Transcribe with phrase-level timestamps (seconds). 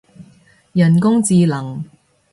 [0.71, 1.85] 人工智能